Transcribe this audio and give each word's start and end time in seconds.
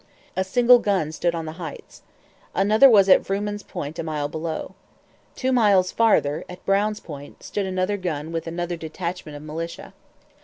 A 0.35 0.43
single 0.43 0.79
gun 0.79 1.11
stood 1.11 1.35
on 1.35 1.45
the 1.45 1.51
Heights. 1.61 2.01
Another 2.55 2.89
was 2.89 3.07
at 3.07 3.21
Vrooman's 3.21 3.61
Point 3.61 3.99
a 3.99 4.03
mile 4.03 4.27
below. 4.27 4.73
Two 5.35 5.51
miles 5.51 5.91
farther, 5.91 6.43
at 6.49 6.65
Brown's 6.65 6.99
Point, 6.99 7.43
stood 7.43 7.67
another 7.67 7.97
gun 7.97 8.31
with 8.31 8.47
another 8.47 8.77
detachment 8.77 9.35
of 9.35 9.43
militia. 9.43 9.93